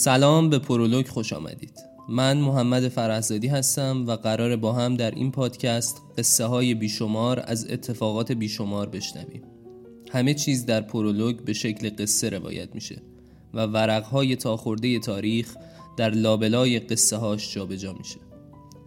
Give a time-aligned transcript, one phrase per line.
[0.00, 1.78] سلام به پرولوگ خوش آمدید.
[2.08, 7.70] من محمد فرحزادی هستم و قرار با هم در این پادکست قصه های بیشمار از
[7.70, 9.42] اتفاقات بیشمار بشنویم.
[10.12, 13.02] همه چیز در پرولوگ به شکل قصه روایت میشه
[13.54, 15.56] و ورقهای تاخورده تاریخ
[15.96, 18.18] در لابلای قصه هاش جابجا میشه.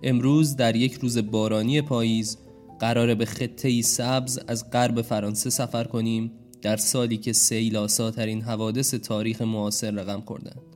[0.03, 2.37] امروز در یک روز بارانی پاییز
[2.79, 9.41] قرار به خطه سبز از غرب فرانسه سفر کنیم در سالی که سیلاساترین حوادث تاریخ
[9.41, 10.72] معاصر رقم خوردند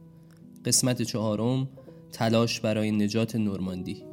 [0.68, 1.68] قسمت چهارم
[2.12, 4.04] تلاش برای نجات نورماندی.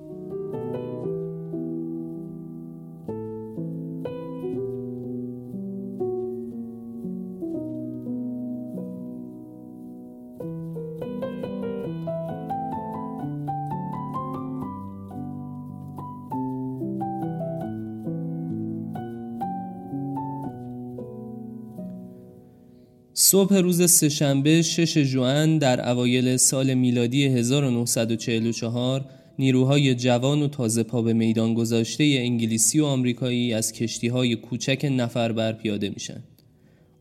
[23.34, 29.04] صبح روز سهشنبه 6 جوان در اوایل سال میلادی 1944
[29.38, 34.86] نیروهای جوان و تازه پا به میدان گذاشته انگلیسی و آمریکایی از کشتی های کوچک
[34.90, 36.22] نفربر پیاده میشن.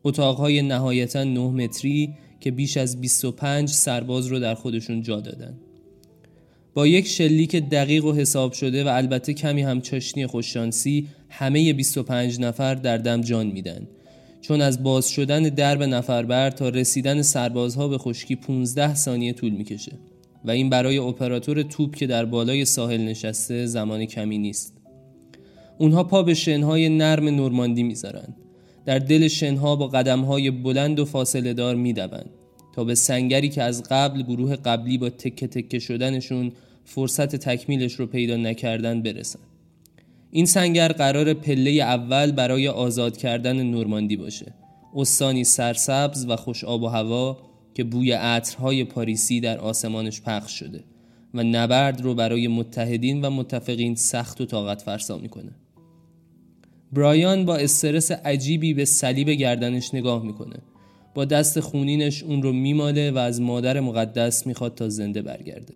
[0.04, 5.54] اتاقهای نهایتا 9 متری که بیش از 25 سرباز رو در خودشون جا دادن.
[6.74, 12.40] با یک شلیک دقیق و حساب شده و البته کمی هم چاشنی خوششانسی همه 25
[12.40, 13.86] نفر در دم جان میدن
[14.44, 19.92] چون از باز شدن درب نفربر تا رسیدن سربازها به خشکی 15 ثانیه طول می‌کشه
[20.44, 24.76] و این برای اپراتور توپ که در بالای ساحل نشسته زمان کمی نیست.
[25.78, 28.36] اونها پا به شنهای نرم نورماندی می‌ذارن.
[28.84, 32.30] در دل شنها با قدمهای بلند و فاصله دار می‌دوند
[32.74, 36.52] تا به سنگری که از قبل گروه قبلی با تکه تکه شدنشون
[36.84, 39.40] فرصت تکمیلش رو پیدا نکردن برسن.
[40.36, 44.54] این سنگر قرار پله اول برای آزاد کردن نورماندی باشه.
[44.94, 47.38] استانی سرسبز و خوش آب و هوا
[47.74, 50.84] که بوی عطرهای پاریسی در آسمانش پخش شده
[51.34, 55.52] و نبرد رو برای متحدین و متفقین سخت و طاقت فرسا می‌کنه.
[56.92, 60.56] برایان با استرس عجیبی به صلیب گردنش نگاه می‌کنه.
[61.14, 65.74] با دست خونینش اون رو میماله و از مادر مقدس می‌خواد تا زنده برگرده.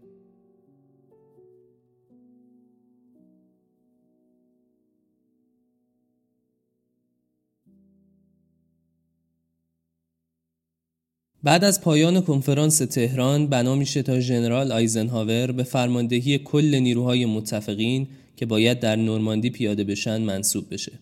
[11.43, 18.07] بعد از پایان کنفرانس تهران بنا میشه تا ژنرال آیزنهاور به فرماندهی کل نیروهای متفقین
[18.37, 20.93] که باید در نورماندی پیاده بشن منصوب بشه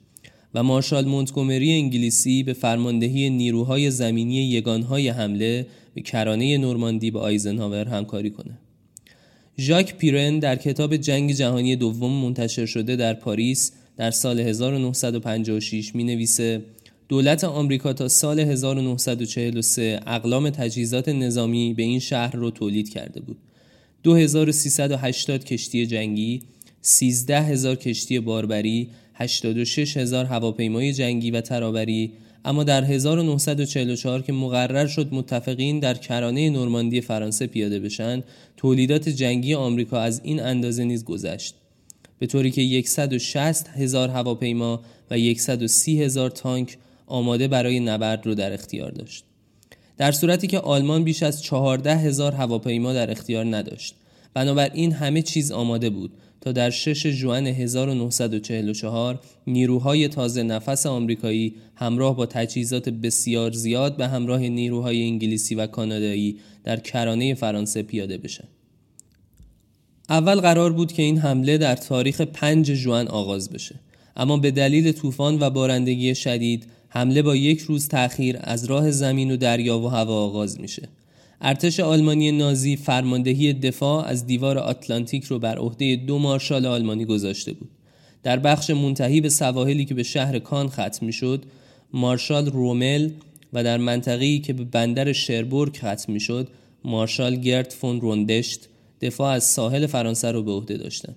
[0.54, 7.88] و مارشال مونتگومری انگلیسی به فرماندهی نیروهای زمینی یگانهای حمله به کرانه نورماندی با آیزنهاور
[7.88, 8.58] همکاری کنه.
[9.58, 16.04] ژاک پیرن در کتاب جنگ جهانی دوم منتشر شده در پاریس در سال 1956 می
[16.04, 16.62] نویسه
[17.08, 23.36] دولت آمریکا تا سال 1943 اقلام تجهیزات نظامی به این شهر رو تولید کرده بود.
[24.02, 26.42] 2380 کشتی جنگی،
[26.82, 32.12] 13000 کشتی باربری، 86000 هواپیمای جنگی و ترابری
[32.44, 38.22] اما در 1944 که مقرر شد متفقین در کرانه نورماندی فرانسه پیاده بشن
[38.56, 41.54] تولیدات جنگی آمریکا از این اندازه نیز گذشت
[42.18, 44.80] به طوری که 160 هزار هواپیما
[45.10, 49.24] و 130 هزار تانک آماده برای نبرد رو در اختیار داشت.
[49.96, 53.94] در صورتی که آلمان بیش از 14 هزار هواپیما در اختیار نداشت.
[54.34, 62.16] بنابراین همه چیز آماده بود تا در 6 جوان 1944 نیروهای تازه نفس آمریکایی همراه
[62.16, 68.44] با تجهیزات بسیار زیاد به همراه نیروهای انگلیسی و کانادایی در کرانه فرانسه پیاده بشن.
[70.08, 73.74] اول قرار بود که این حمله در تاریخ 5 جوان آغاز بشه.
[74.16, 79.30] اما به دلیل طوفان و بارندگی شدید حمله با یک روز تأخیر از راه زمین
[79.30, 80.88] و دریا و هوا آغاز میشه.
[81.40, 87.52] ارتش آلمانی نازی فرماندهی دفاع از دیوار آتلانتیک رو بر عهده دو مارشال آلمانی گذاشته
[87.52, 87.70] بود.
[88.22, 91.44] در بخش منتهی به سواحلی که به شهر کان ختم می‌شد،
[91.92, 93.10] مارشال رومل
[93.52, 96.48] و در منطقه‌ای که به بندر شربورگ ختم می‌شد،
[96.84, 98.68] مارشال گرت فون روندشت
[99.00, 101.16] دفاع از ساحل فرانسه رو به عهده داشتند.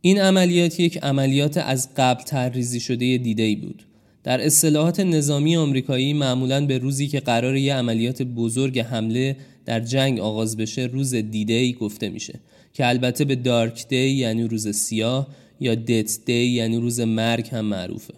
[0.00, 3.82] این عملیات یک عملیات از قبل تریزی شده دیده ای بود.
[4.24, 10.20] در اصطلاحات نظامی آمریکایی معمولا به روزی که قرار یه عملیات بزرگ حمله در جنگ
[10.20, 12.40] آغاز بشه روز دیدی گفته میشه
[12.72, 15.28] که البته به دارک دی یعنی روز سیاه
[15.60, 18.14] یا دت دی یعنی روز مرگ هم معروفه.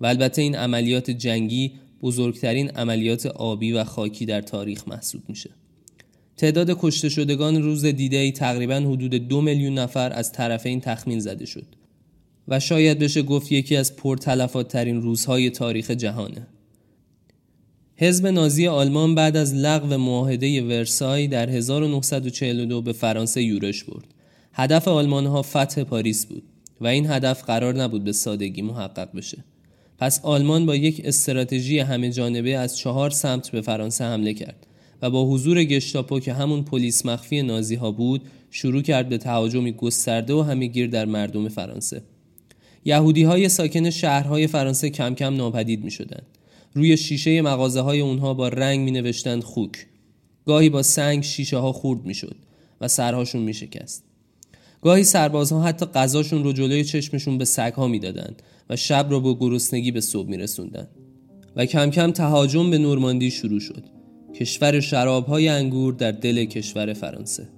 [0.00, 1.72] و البته این عملیات جنگی
[2.02, 5.50] بزرگترین عملیات آبی و خاکی در تاریخ محسوب میشه.
[6.36, 11.66] تعداد کشته شدگان روز دیدی تقریبا حدود دو میلیون نفر از طرفین تخمین زده شد.
[12.48, 16.46] و شاید بشه گفت یکی از پرتلفات ترین روزهای تاریخ جهانه
[17.96, 24.04] حزب نازی آلمان بعد از لغو معاهده ورسای در 1942 به فرانسه یورش برد.
[24.52, 26.42] هدف آلمان ها فتح پاریس بود
[26.80, 29.44] و این هدف قرار نبود به سادگی محقق بشه.
[29.98, 34.66] پس آلمان با یک استراتژی همه جانبه از چهار سمت به فرانسه حمله کرد
[35.02, 39.72] و با حضور گشتاپو که همون پلیس مخفی نازی ها بود شروع کرد به تهاجمی
[39.72, 42.02] گسترده و همهگیر در مردم فرانسه.
[42.84, 46.22] یهودی های ساکن شهرهای فرانسه کم کم ناپدید می شدن.
[46.74, 49.86] روی شیشه مغازه های اونها با رنگ می نوشتند خوک.
[50.46, 52.36] گاهی با سنگ شیشه ها خورد می شد
[52.80, 54.04] و سرهاشون می شکست.
[54.82, 59.90] گاهی سربازها حتی غذاشون رو جلوی چشمشون به سگها می‌دادند و شب را با گرسنگی
[59.90, 60.88] به صبح می رسوندن.
[61.56, 63.84] و کم کم تهاجم به نورماندی شروع شد.
[64.34, 67.48] کشور شرابهای انگور در دل کشور فرانسه.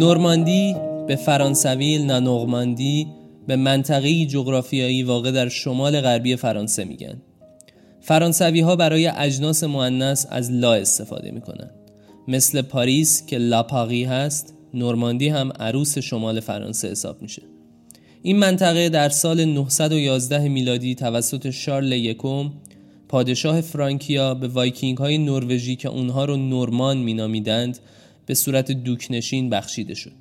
[0.00, 0.76] نورماندی
[1.08, 3.06] به فرانسوی la Normandie
[3.46, 7.22] به منطقه جغرافیایی واقع در شمال غربی فرانسه میگن.
[8.00, 11.70] فرانسوی ها برای اجناس مؤنث از la استفاده می‌کنن.
[12.28, 17.42] مثل پاریس که la Paris هست نورماندی هم عروس شمال فرانسه حساب میشه.
[18.22, 22.50] این منطقه در سال 911 میلادی توسط شارل یکم
[23.08, 27.78] پادشاه فرانکیا به وایکینگ های نروژی که اونها رو نورمان مینامیدند
[28.30, 30.12] به صورت دوکنشین بخشیده شد.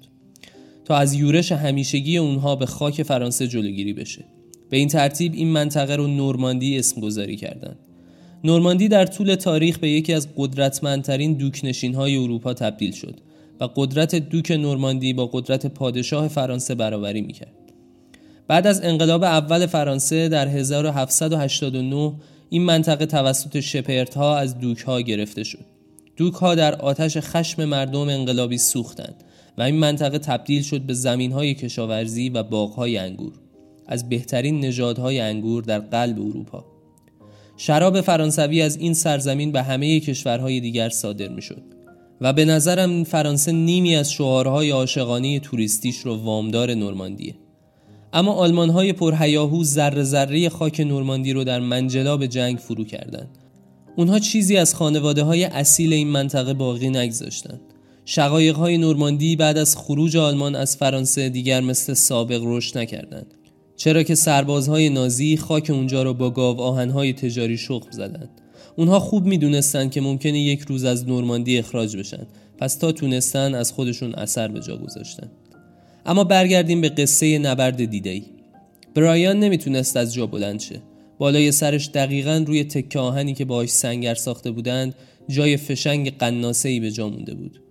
[0.86, 4.26] تا از یورش همیشگی اونها به خاک فرانسه جلوگیری بشه.
[4.70, 7.80] به این ترتیب این منطقه رو نورماندی اسم گذاری کردند
[8.44, 13.16] نورماندی در طول تاریخ به یکی از قدرتمندترین دوکنشین های اروپا تبدیل شد
[13.60, 17.56] و قدرت دوک نورماندی با قدرت پادشاه فرانسه برابری می‌کرد.
[18.48, 22.14] بعد از انقلاب اول فرانسه در 1789
[22.50, 25.79] این منطقه توسط شپرت ها از دوک ها گرفته شد.
[26.20, 29.24] دوک ها در آتش خشم مردم انقلابی سوختند
[29.58, 33.34] و این منطقه تبدیل شد به زمین های کشاورزی و باغ های انگور
[33.88, 36.66] از بهترین نژادهای انگور در قلب اروپا.
[37.58, 41.64] شراب فرانسوی از این سرزمین به همه کشورهای دیگر صادر می شد
[42.22, 47.36] و به نظرم فرانسه نیمی از شعارهای عاشقانه توریستیش رو وامدار نورماندیه
[48.14, 53.30] اما آلمان های پرهیاهو ذره ذره خاک نورماندی رو در منجلاب جنگ فرو کردند
[54.00, 57.60] اونها چیزی از خانواده های اصیل این منطقه باقی نگذاشتند.
[58.06, 63.34] شقایق های نورماندی بعد از خروج آلمان از فرانسه دیگر مثل سابق رشد نکردند.
[63.78, 68.30] چرا که سربازهای نازی خاک اونجا را با گاو آهنهای تجاری شخم زدند.
[68.76, 72.28] اونها خوب می‌دونستند که ممکنه یک روز از نورماندی اخراج بشن
[72.58, 75.32] پس تا تونستن از خودشون اثر به جا گذاشتن
[76.06, 78.24] اما برگردیم به قصه نبرد دیدهی
[78.96, 80.82] برایان نمی‌تونست از جا بلند شه
[81.20, 84.96] بالای سرش دقیقا روی تکه آهنی که باهاش سنگر ساخته بودند
[85.28, 87.62] جای فشنگ قناسه به جا مونده بود.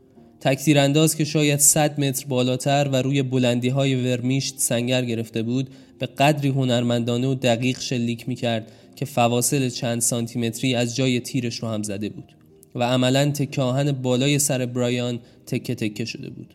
[0.40, 5.68] تکتیر انداز که شاید 100 متر بالاتر و روی بلندی های ورمیشت سنگر گرفته بود
[5.98, 11.56] به قدری هنرمندانه و دقیق شلیک می کرد که فواصل چند سانتیمتری از جای تیرش
[11.56, 12.36] رو هم زده بود
[12.74, 16.54] و عملا تکه آهن بالای سر برایان تکه تکه شده بود.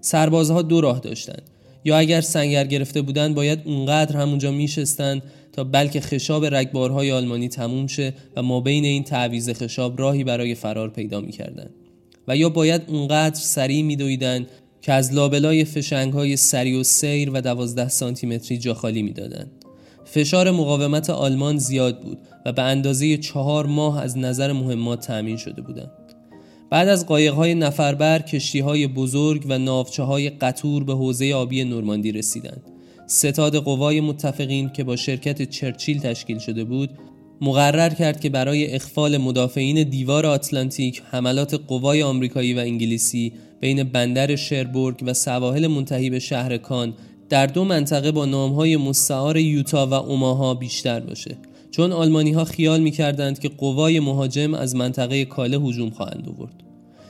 [0.00, 1.42] سربازها دو راه داشتند.
[1.84, 7.86] یا اگر سنگر گرفته بودند باید اونقدر همونجا میشستند تا بلکه خشاب رگبارهای آلمانی تموم
[7.86, 11.70] شه و ما بین این تعویز خشاب راهی برای فرار پیدا می‌کردند.
[12.28, 14.46] و یا باید اونقدر سریع میدویدند
[14.82, 19.50] که از لابلای فشنگ های سری و سیر و دوازده سانتیمتری جا خالی می‌دادند.
[20.04, 25.62] فشار مقاومت آلمان زیاد بود و به اندازه چهار ماه از نظر مهمات تأمین شده
[25.62, 25.90] بودند.
[26.70, 32.12] بعد از های نفربر کشتی های بزرگ و ناوچه های قطور به حوزه آبی نورماندی
[32.12, 32.62] رسیدند.
[33.12, 36.90] ستاد قوای متفقین که با شرکت چرچیل تشکیل شده بود
[37.40, 44.36] مقرر کرد که برای اخفال مدافعین دیوار آتلانتیک حملات قوای آمریکایی و انگلیسی بین بندر
[44.36, 46.94] شربورگ و سواحل منتهی به شهر کان
[47.28, 51.36] در دو منطقه با نامهای مستعار یوتا و اوماها بیشتر باشه.
[51.70, 56.54] چون آلمانی ها خیال می کردند که قوای مهاجم از منطقه کاله هجوم خواهند آورد.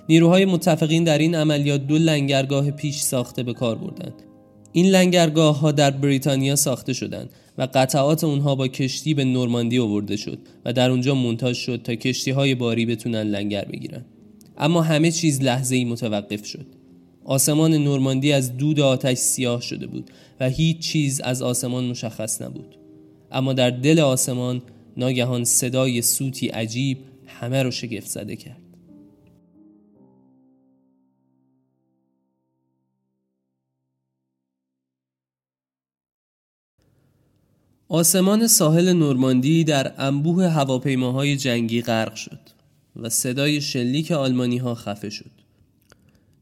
[0.09, 4.30] نیروهای متفقین در این عملیات دو لنگرگاه پیش ساخته به کار بردند.
[4.73, 10.17] این لنگرگاه ها در بریتانیا ساخته شدند و قطعات اونها با کشتی به نورماندی آورده
[10.17, 14.05] شد و در اونجا منتاج شد تا کشتی های باری بتونن لنگر بگیرن.
[14.59, 16.67] اما همه چیز لحظه ای متوقف شد.
[17.25, 20.11] آسمان نورماندی از دود آتش سیاه شده بود
[20.41, 22.77] و هیچ چیز از آسمان مشخص نبود.
[23.33, 24.63] اما در دل آسمان
[24.97, 28.70] ناگهان صدای سوتی عجیب همه رو شگفت زده کرد.
[37.93, 42.39] آسمان ساحل نورماندی در انبوه هواپیماهای جنگی غرق شد
[42.97, 45.31] و صدای شلیک آلمانی ها خفه شد.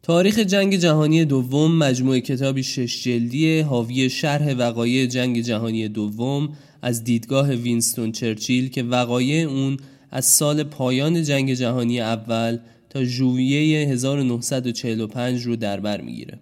[0.02, 6.48] تاریخ جنگ جهانی دوم مجموعه کتابی شش جلدی حاوی شرح وقایع جنگ جهانی دوم
[6.82, 9.76] از دیدگاه وینستون چرچیل که وقایع اون
[10.10, 12.58] از سال پایان جنگ جهانی اول
[12.90, 16.38] تا ژوئیه 1945 رو در بر می‌گیره.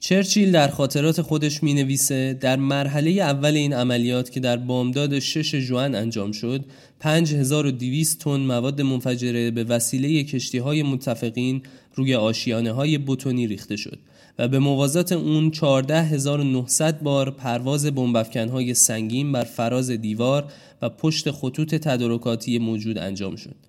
[0.00, 5.54] چرچیل در خاطرات خودش می نویسه در مرحله اول این عملیات که در بامداد 6
[5.54, 6.64] جوان انجام شد
[7.00, 11.62] 5200 تن مواد منفجره به وسیله کشتی های متفقین
[11.94, 13.98] روی آشیانه های بتونی ریخته شد
[14.38, 20.52] و به موازات اون 14900 بار پرواز بمبافکن های سنگین بر فراز دیوار
[20.82, 23.67] و پشت خطوط تدارکاتی موجود انجام شد.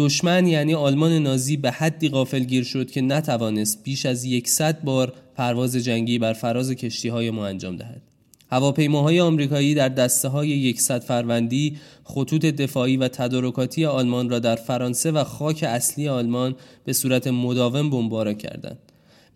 [0.00, 5.76] دشمن یعنی آلمان نازی به حدی غافلگیر شد که نتوانست بیش از یکصد بار پرواز
[5.76, 8.02] جنگی بر فراز کشتی های ما انجام دهد.
[8.50, 15.10] هواپیماهای آمریکایی در دسته های یکصد فروندی خطوط دفاعی و تدارکاتی آلمان را در فرانسه
[15.10, 16.54] و خاک اصلی آلمان
[16.84, 18.78] به صورت مداوم بمباران کردند.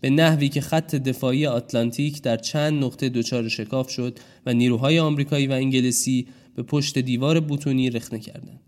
[0.01, 5.47] به نحوی که خط دفاعی آتلانتیک در چند نقطه دچار شکاف شد و نیروهای آمریکایی
[5.47, 8.64] و انگلیسی به پشت دیوار بوتونی رخنه کردند.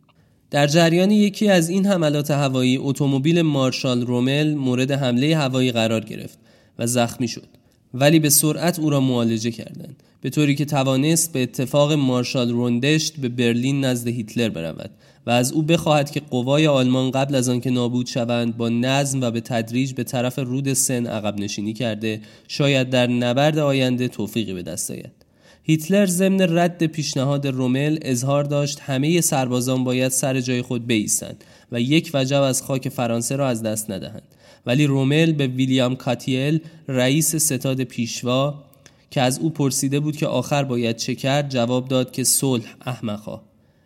[0.50, 6.38] در جریان یکی از این حملات هوایی اتومبیل مارشال رومل مورد حمله هوایی قرار گرفت
[6.78, 7.48] و زخمی شد
[7.94, 10.02] ولی به سرعت او را معالجه کردند.
[10.20, 14.90] به طوری که توانست به اتفاق مارشال روندشت به برلین نزد هیتلر برود
[15.26, 19.30] و از او بخواهد که قوای آلمان قبل از آنکه نابود شوند با نظم و
[19.30, 24.62] به تدریج به طرف رود سن عقب نشینی کرده شاید در نبرد آینده توفیقی به
[24.62, 25.25] دست آید.
[25.68, 31.80] هیتلر ضمن رد پیشنهاد رومل اظهار داشت همه سربازان باید سر جای خود بیستند و
[31.80, 34.22] یک وجب از خاک فرانسه را از دست ندهند
[34.66, 38.64] ولی رومل به ویلیام کاتیل رئیس ستاد پیشوا
[39.10, 43.40] که از او پرسیده بود که آخر باید چه کرد جواب داد که صلح احمقا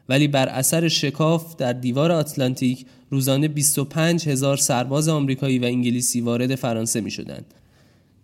[0.08, 6.54] ولی بر اثر شکاف در دیوار آتلانتیک روزانه 25 هزار سرباز آمریکایی و انگلیسی وارد
[6.54, 7.54] فرانسه می شدند.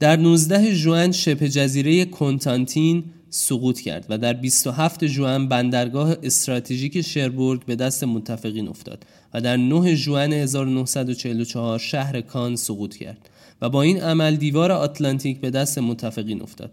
[0.00, 7.64] در 19 ژوئن شبه جزیره کنتانتین سقوط کرد و در 27 ژوئن بندرگاه استراتژیک شربورگ
[7.64, 9.04] به دست متفقین افتاد
[9.34, 13.30] و در 9 ژوئن 1944 شهر کان سقوط کرد
[13.62, 16.72] و با این عمل دیوار آتلانتیک به دست متفقین افتاد.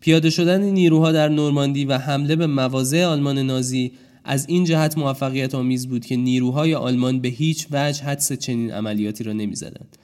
[0.00, 3.92] پیاده شدن نیروها در نورماندی و حمله به مواضع آلمان نازی
[4.24, 9.24] از این جهت موفقیت آمیز بود که نیروهای آلمان به هیچ وجه حدس چنین عملیاتی
[9.24, 9.96] را نمی‌زدند.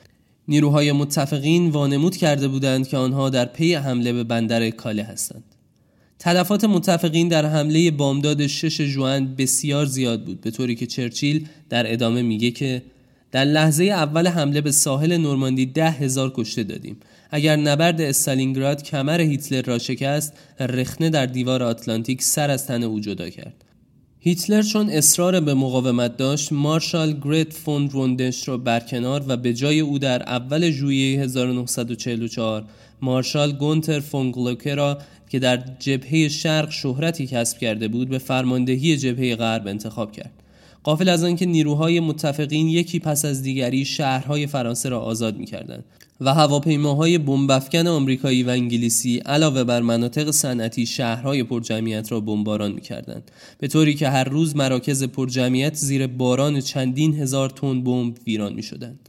[0.48, 5.51] نیروهای متفقین وانمود کرده بودند که آنها در پی حمله به بندر کاله هستند.
[6.22, 11.92] تلفات متفقین در حمله بامداد شش جوان بسیار زیاد بود به طوری که چرچیل در
[11.92, 12.82] ادامه میگه که
[13.32, 16.96] در لحظه اول حمله به ساحل نورماندی ده هزار کشته دادیم.
[17.30, 23.00] اگر نبرد استالینگراد کمر هیتلر را شکست رخنه در دیوار آتلانتیک سر از تن او
[23.00, 23.64] جدا کرد.
[24.18, 29.80] هیتلر چون اصرار به مقاومت داشت مارشال گرد فون روندشتت را برکنار و به جای
[29.80, 32.64] او در اول ژوئیه 1944
[33.02, 34.32] مارشال گونتر فون
[34.64, 34.98] را
[35.32, 40.30] که در جبهه شرق شهرتی کسب کرده بود به فرماندهی جبهه غرب انتخاب کرد.
[40.82, 45.84] قافل از آنکه نیروهای متفقین یکی پس از دیگری شهرهای فرانسه را آزاد می‌کردند
[46.20, 53.30] و هواپیماهای بمبافکن آمریکایی و انگلیسی علاوه بر مناطق صنعتی شهرهای پرجمعیت را بمباران می‌کردند.
[53.58, 59.08] به طوری که هر روز مراکز پرجمعیت زیر باران چندین هزار تن بمب ویران می‌شدند.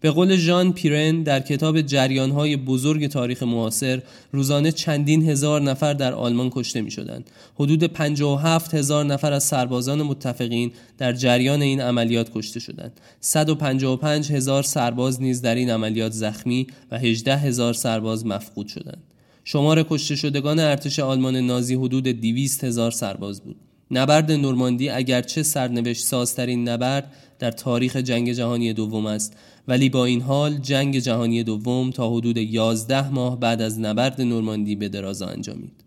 [0.00, 6.12] به قول ژان پیرن در کتاب جریانهای بزرگ تاریخ معاصر روزانه چندین هزار نفر در
[6.12, 7.30] آلمان کشته می شدند.
[7.54, 13.00] حدود 57 هزار نفر از سربازان متفقین در جریان این عملیات کشته شدند.
[13.20, 19.02] 155 هزار سرباز نیز در این عملیات زخمی و 18 هزار سرباز مفقود شدند.
[19.44, 23.56] شمار کشته شدگان ارتش آلمان نازی حدود 200 هزار سرباز بود.
[23.94, 29.36] نبرد نورماندی اگرچه سرنوشت سازترین نبرد در تاریخ جنگ جهانی دوم است
[29.68, 34.76] ولی با این حال جنگ جهانی دوم تا حدود 11 ماه بعد از نبرد نورماندی
[34.76, 35.84] به درازا انجامید.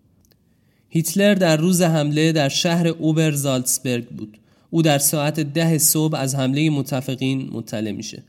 [0.89, 4.37] هیتلر در روز حمله در شهر اوبرزالتسبرگ بود.
[4.69, 8.23] او در ساعت ده صبح از حمله متفقین مطلع میشه.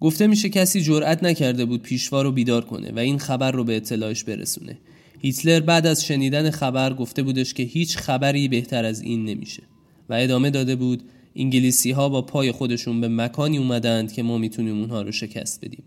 [0.00, 3.76] گفته میشه کسی جرأت نکرده بود پیشوا رو بیدار کنه و این خبر رو به
[3.76, 4.78] اطلاعش برسونه.
[5.22, 9.62] هیتلر بعد از شنیدن خبر گفته بودش که هیچ خبری بهتر از این نمیشه
[10.08, 11.02] و ادامه داده بود
[11.36, 15.84] انگلیسی ها با پای خودشون به مکانی اومدند که ما می‌تونیم اونها رو شکست بدیم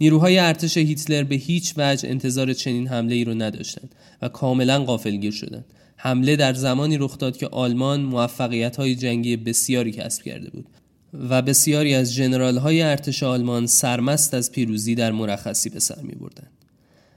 [0.00, 5.32] نیروهای ارتش هیتلر به هیچ وجه انتظار چنین حمله ای رو نداشتند و کاملا غافلگیر
[5.32, 5.64] شدند.
[5.96, 10.66] حمله در زمانی رخ داد که آلمان موفقیت های جنگی بسیاری کسب کرده بود
[11.12, 16.14] و بسیاری از جنرال های ارتش آلمان سرمست از پیروزی در مرخصی به سر می
[16.14, 16.48] بردن.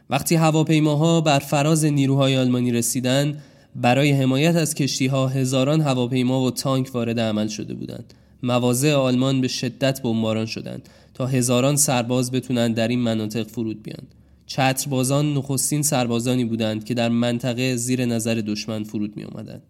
[0.10, 3.42] وقتی هواپیماها بر فراز نیروهای آلمانی رسیدند
[3.76, 8.14] برای حمایت از کشتی ها هزاران هواپیما و تانک وارد عمل شده بودند.
[8.44, 14.16] مواضع آلمان به شدت بمباران شدند تا هزاران سرباز بتونند در این مناطق فرود بیاند
[14.46, 19.62] چتربازان نخستین سربازانی بودند که در منطقه زیر نظر دشمن فرود می آمدند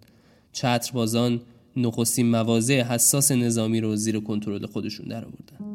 [0.54, 1.42] چتربازان
[1.78, 5.69] نخستین مواضع حساس نظامی رو زیر کنترل خودشون درآوردند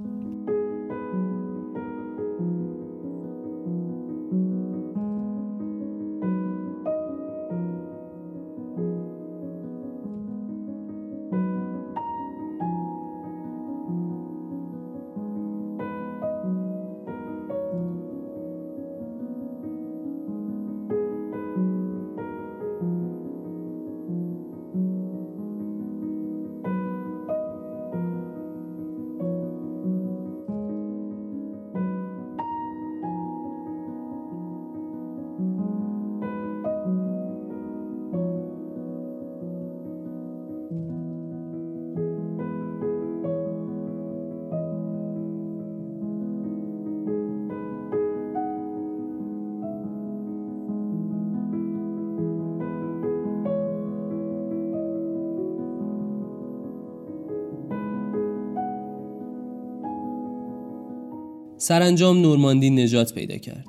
[61.66, 63.66] سرانجام نورماندی نجات پیدا کرد.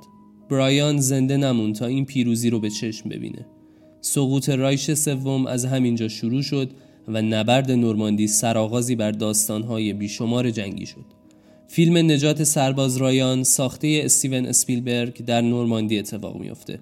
[0.50, 3.46] برایان زنده نمون تا این پیروزی رو به چشم ببینه.
[4.02, 6.72] سقوط رایش سوم از همینجا شروع شد
[7.08, 11.06] و نبرد نورماندی سرآغازی بر داستانهای بیشمار جنگی شد.
[11.68, 16.80] فیلم نجات سرباز رایان ساخته استیون اسپیلبرگ در نورماندی اتفاق میافته.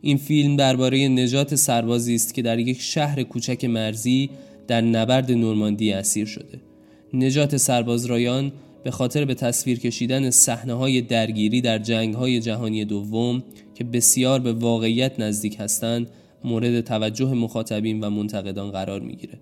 [0.00, 4.30] این فیلم درباره نجات سربازی است که در یک شهر کوچک مرزی
[4.68, 6.60] در نبرد نورماندی اسیر شده.
[7.14, 8.52] نجات سرباز رایان
[8.86, 13.42] به خاطر به تصویر کشیدن صحنه های درگیری در جنگ های جهانی دوم
[13.74, 16.10] که بسیار به واقعیت نزدیک هستند
[16.44, 19.38] مورد توجه مخاطبین و منتقدان قرار می‌گیره.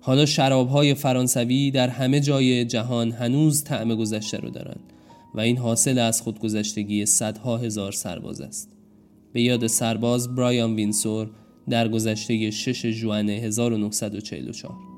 [0.00, 4.92] حالا شراب های فرانسوی در همه جای جهان هنوز طعم گذشته رو دارند
[5.34, 8.68] و این حاصل از خودگذشتگی صدها هزار سرباز است.
[9.32, 11.30] به یاد سرباز برایان وینسور
[11.70, 14.89] در گذشته 6 ژوئن 1944